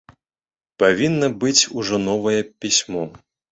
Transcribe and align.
Павінна 0.83 1.29
быць 1.45 1.69
ужо 1.83 1.95
новае 2.09 2.39
пісьмо. 2.65 3.07